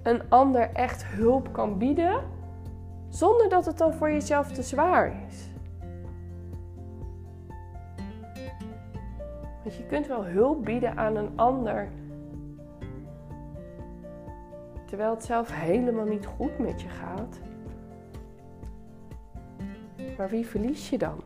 een 0.03 0.23
ander 0.29 0.71
echt 0.73 1.07
hulp 1.07 1.53
kan 1.53 1.79
bieden, 1.79 2.21
zonder 3.09 3.49
dat 3.49 3.67
het 3.67 3.79
dan 3.79 3.95
voor 3.95 4.11
jezelf 4.11 4.53
te 4.53 4.63
zwaar 4.63 5.13
is. 5.29 5.51
Want 9.63 9.75
je 9.77 9.87
kunt 9.87 10.07
wel 10.07 10.25
hulp 10.25 10.65
bieden 10.65 10.97
aan 10.97 11.17
een 11.17 11.33
ander, 11.37 11.89
terwijl 14.87 15.11
het 15.11 15.25
zelf 15.25 15.51
helemaal 15.55 16.07
niet 16.07 16.27
goed 16.27 16.59
met 16.59 16.83
je 16.83 16.89
gaat. 16.89 17.41
Maar 20.17 20.29
wie 20.29 20.47
verlies 20.47 20.91
je 20.91 20.99
dan? 20.99 21.21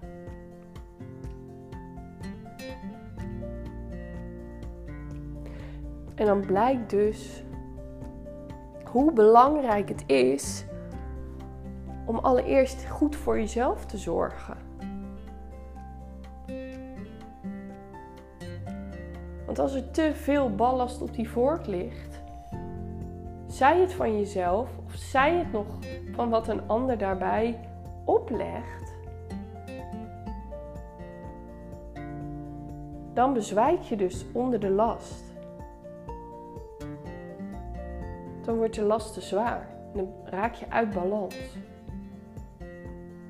En 6.15 6.27
dan 6.27 6.41
blijkt 6.41 6.91
dus 6.91 7.45
hoe 8.89 9.13
belangrijk 9.13 9.89
het 9.89 10.05
is 10.07 10.65
om 12.07 12.19
allereerst 12.19 12.87
goed 12.89 13.17
voor 13.17 13.39
jezelf 13.39 13.87
te 13.87 13.99
zorgen. 13.99 14.57
Want 19.47 19.59
als 19.59 19.75
er 19.75 19.91
te 19.91 20.15
veel 20.15 20.55
ballast 20.55 21.03
op 21.03 21.15
die 21.15 21.31
vork 21.31 21.67
ligt, 21.67 22.21
zij 23.47 23.81
het 23.81 23.93
van 23.93 24.17
jezelf 24.19 24.71
of 24.87 24.95
zij 24.95 25.37
het 25.37 25.53
nog 25.53 25.67
van 26.13 26.31
wat 26.31 26.49
een 26.49 26.69
ander 26.69 26.99
daarbij 26.99 27.61
oplegt, 28.05 28.95
dan 33.15 33.33
bezwijk 33.33 33.83
je 33.83 33.97
dus 33.97 34.25
onder 34.33 34.61
de 34.61 34.71
last. 34.71 35.26
Dan 38.47 38.57
wordt 38.57 38.75
de 38.75 38.83
last 38.83 39.15
te 39.15 39.21
zwaar 39.21 39.69
en 39.93 39.99
dan 39.99 40.09
raak 40.25 40.55
je 40.55 40.71
uit 40.71 40.91
balans. 40.91 41.37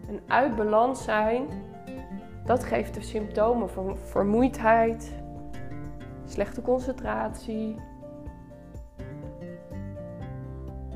En 0.09 0.21
uit 0.27 0.57
balans 0.57 1.05
zijn, 1.05 1.47
dat 2.45 2.65
geeft 2.65 2.95
de 2.95 3.03
symptomen 3.03 3.71
van 3.71 3.97
vermoeidheid, 3.99 5.15
slechte 6.25 6.63
concentratie, 6.63 7.81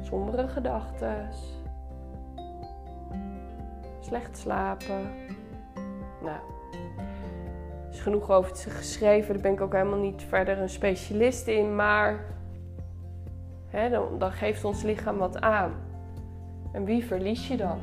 sombere 0.02 0.48
gedachten, 0.48 1.28
slecht 4.00 4.38
slapen. 4.38 5.10
Nou, 6.22 6.40
is 7.90 8.00
genoeg 8.00 8.30
over 8.30 8.52
te 8.52 8.70
geschreven. 8.70 9.32
Daar 9.34 9.42
ben 9.42 9.52
ik 9.52 9.60
ook 9.60 9.72
helemaal 9.72 9.98
niet 9.98 10.22
verder 10.22 10.58
een 10.58 10.68
specialist 10.68 11.46
in. 11.46 11.74
Maar 11.74 12.24
hè, 13.70 13.90
dan, 13.90 14.18
dan 14.18 14.32
geeft 14.32 14.64
ons 14.64 14.82
lichaam 14.82 15.16
wat 15.16 15.40
aan. 15.40 15.72
En 16.72 16.84
wie 16.84 17.04
verlies 17.04 17.48
je 17.48 17.56
dan? 17.56 17.78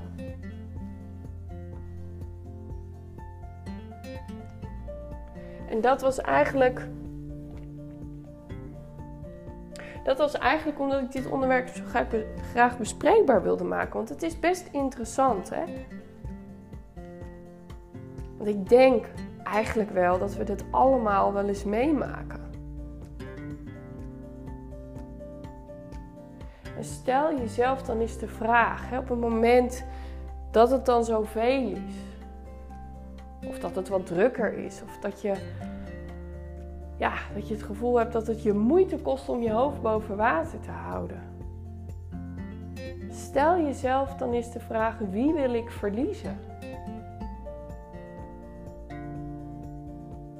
En 5.69 5.81
dat 5.81 6.01
was 6.01 6.21
eigenlijk. 6.21 6.87
Dat 10.03 10.17
was 10.17 10.37
eigenlijk 10.37 10.79
omdat 10.79 11.01
ik 11.01 11.11
dit 11.11 11.27
onderwerp 11.29 11.67
zo 11.67 11.83
graag 12.51 12.77
bespreekbaar 12.77 13.43
wilde 13.43 13.63
maken. 13.63 13.93
Want 13.93 14.09
het 14.09 14.23
is 14.23 14.39
best 14.39 14.69
interessant, 14.71 15.49
hè? 15.49 15.63
Want 18.37 18.49
ik 18.49 18.69
denk 18.69 19.05
eigenlijk 19.43 19.89
wel 19.89 20.19
dat 20.19 20.35
we 20.35 20.43
dit 20.43 20.63
allemaal 20.71 21.33
wel 21.33 21.47
eens 21.47 21.63
meemaken. 21.63 22.36
Stel 26.87 27.37
jezelf 27.37 27.83
dan 27.83 27.99
eens 27.99 28.17
de 28.17 28.27
vraag, 28.27 28.89
hè, 28.89 28.97
op 28.97 29.09
het 29.09 29.19
moment 29.19 29.85
dat 30.51 30.71
het 30.71 30.85
dan 30.85 31.03
zoveel 31.03 31.71
is. 31.71 31.95
Of 33.47 33.59
dat 33.59 33.75
het 33.75 33.87
wat 33.87 34.05
drukker 34.05 34.53
is. 34.53 34.81
Of 34.83 34.97
dat 34.97 35.21
je, 35.21 35.33
ja, 36.97 37.13
dat 37.35 37.47
je 37.47 37.53
het 37.53 37.63
gevoel 37.63 37.97
hebt 37.97 38.13
dat 38.13 38.27
het 38.27 38.43
je 38.43 38.53
moeite 38.53 38.97
kost 38.97 39.29
om 39.29 39.41
je 39.41 39.51
hoofd 39.51 39.81
boven 39.81 40.15
water 40.17 40.59
te 40.59 40.71
houden. 40.71 41.21
Stel 43.09 43.61
jezelf 43.61 44.15
dan 44.15 44.33
eens 44.33 44.51
de 44.51 44.59
vraag: 44.59 44.97
wie 45.11 45.33
wil 45.33 45.53
ik 45.53 45.71
verliezen? 45.71 46.39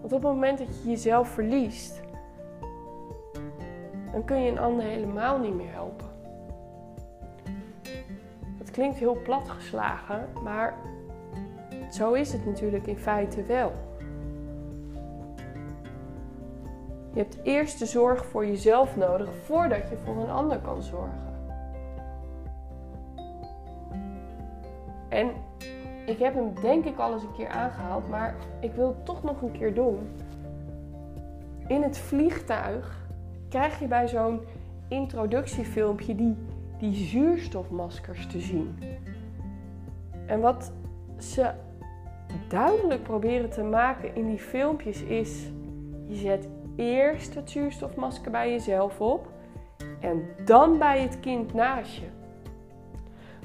Want 0.02 0.14
op 0.14 0.24
het 0.24 0.32
moment 0.32 0.58
dat 0.58 0.68
je 0.68 0.90
jezelf 0.90 1.28
verliest, 1.28 2.02
dan 4.12 4.24
kun 4.26 4.42
je 4.42 4.52
een 4.52 4.60
ander 4.60 4.86
helemaal 4.86 5.40
niet 5.40 5.56
meer 5.56 5.72
helpen. 5.72 6.07
Klinkt 8.78 8.98
heel 8.98 9.22
platgeslagen, 9.24 10.28
maar 10.44 10.74
zo 11.92 12.14
is 12.14 12.34
het 12.34 12.46
natuurlijk 12.46 12.88
in 12.88 12.98
feite 12.98 13.44
wel. 13.44 13.72
Je 17.14 17.20
hebt 17.20 17.40
eerst 17.44 17.80
de 17.80 17.86
zorg 17.86 18.26
voor 18.26 18.46
jezelf 18.46 18.96
nodig 18.96 19.30
voordat 19.44 19.90
je 19.90 19.98
voor 20.06 20.16
een 20.16 20.30
ander 20.30 20.60
kan 20.60 20.82
zorgen. 20.82 21.34
En 25.10 25.32
ik 26.06 26.20
heb 26.20 26.34
hem 26.34 26.54
denk 26.62 26.86
ik 26.86 26.98
al 26.98 27.14
eens 27.14 27.24
een 27.24 27.36
keer 27.36 27.50
aangehaald, 27.50 28.10
maar 28.10 28.36
ik 28.60 28.74
wil 28.74 28.88
het 28.88 29.06
toch 29.06 29.24
nog 29.24 29.42
een 29.42 29.52
keer 29.52 29.74
doen. 29.74 30.10
In 31.68 31.82
het 31.82 31.98
vliegtuig 31.98 33.08
krijg 33.50 33.80
je 33.80 33.88
bij 33.88 34.08
zo'n 34.08 34.42
introductiefilmpje 34.88 36.16
die, 36.16 36.38
die 36.80 36.94
zuurstofmaskers 36.94 38.28
te 38.28 38.40
zien. 38.40 38.78
En 40.26 40.40
wat 40.40 40.72
ze 41.18 41.52
duidelijk 42.48 43.04
proberen 43.04 43.50
te 43.50 43.64
maken 43.64 44.16
in 44.16 44.26
die 44.28 44.40
filmpjes 44.40 45.02
is: 45.02 45.52
je 46.06 46.16
zet 46.16 46.50
eerst 46.76 47.36
het 47.36 47.50
zuurstofmasker 47.50 48.32
bij 48.32 48.52
jezelf 48.52 49.02
op 49.02 49.28
en 50.00 50.26
dan 50.46 50.78
bij 50.78 51.02
het 51.02 51.20
kind 51.20 51.54
naast 51.54 51.96
je. 51.96 52.08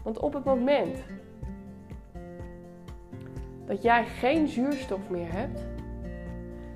Want 0.03 0.19
op 0.19 0.33
het 0.33 0.45
moment 0.45 0.97
dat 3.67 3.83
jij 3.83 4.05
geen 4.05 4.49
zuurstof 4.49 5.11
meer 5.11 5.33
hebt, 5.33 5.67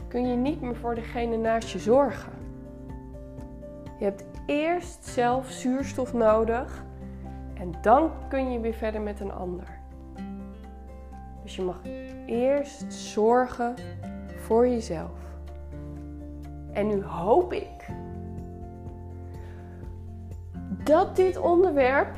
kun 0.09 0.29
je 0.29 0.37
niet 0.37 0.61
meer 0.61 0.77
voor 0.77 0.95
degene 0.95 1.37
naast 1.37 1.69
je 1.69 1.79
zorgen. 1.79 2.33
Je 3.99 4.05
hebt 4.05 4.25
eerst 4.47 5.05
zelf 5.05 5.51
zuurstof 5.51 6.13
nodig 6.13 6.85
en 7.55 7.73
dan 7.83 8.11
kun 8.29 8.53
je 8.53 8.61
weer 8.61 8.75
verder 8.75 9.01
met 9.01 9.21
een 9.21 9.33
ander. 9.33 9.79
Dus 11.43 11.57
je 11.57 11.63
mag 11.63 11.81
eerst 12.27 12.93
zorgen 12.93 13.75
voor 14.37 14.69
jezelf. 14.69 15.19
En 16.73 16.87
nu 16.87 17.03
hoop 17.03 17.53
ik 17.53 17.87
dat 20.85 21.17
dit 21.17 21.37
onderwerp 21.37 22.17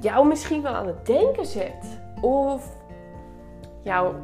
jou 0.00 0.26
misschien 0.26 0.62
wel 0.62 0.72
aan 0.72 0.86
het 0.86 1.06
denken 1.06 1.46
zet. 1.46 2.00
Of 2.20 2.76
jou 3.82 4.14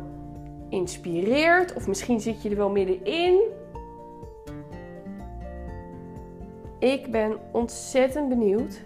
inspireert. 0.69 1.75
Of 1.75 1.89
misschien 1.89 2.21
zit 2.21 2.43
je 2.43 2.51
er 2.51 2.57
wel 2.57 2.71
middenin. 2.71 3.41
Ik 6.79 7.11
ben 7.11 7.39
ontzettend 7.53 8.29
benieuwd 8.29 8.83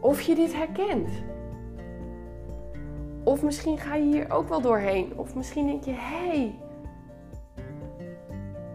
of 0.00 0.20
je 0.20 0.34
dit 0.34 0.54
herkent. 0.54 1.10
Of 3.24 3.42
misschien 3.42 3.78
ga 3.78 3.94
je 3.94 4.04
hier 4.04 4.30
ook 4.30 4.48
wel 4.48 4.60
doorheen. 4.60 5.12
Of 5.16 5.34
misschien 5.34 5.66
denk 5.66 5.84
je, 5.84 5.90
hé, 5.90 6.28
hey, 6.28 6.58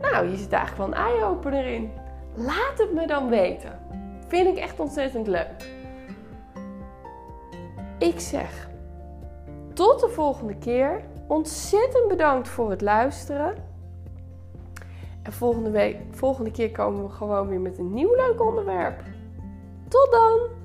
nou, 0.01 0.27
hier 0.27 0.37
zit 0.37 0.51
eigenlijk 0.51 0.91
wel 0.91 1.01
een 1.01 1.11
eye-opener 1.13 1.65
in. 1.65 1.91
Laat 2.35 2.77
het 2.77 2.93
me 2.93 3.07
dan 3.07 3.29
weten. 3.29 3.79
Vind 4.27 4.47
ik 4.47 4.57
echt 4.57 4.79
ontzettend 4.79 5.27
leuk. 5.27 5.71
Ik 7.97 8.19
zeg, 8.19 8.69
tot 9.73 9.99
de 9.99 10.09
volgende 10.09 10.57
keer. 10.57 11.01
Ontzettend 11.27 12.07
bedankt 12.07 12.47
voor 12.47 12.69
het 12.69 12.81
luisteren. 12.81 13.55
En 15.23 15.33
volgende, 15.33 15.69
week, 15.69 15.97
volgende 16.11 16.51
keer 16.51 16.71
komen 16.71 17.03
we 17.03 17.09
gewoon 17.09 17.47
weer 17.47 17.61
met 17.61 17.77
een 17.77 17.93
nieuw 17.93 18.15
leuk 18.15 18.41
onderwerp. 18.41 19.03
Tot 19.87 20.11
dan! 20.11 20.61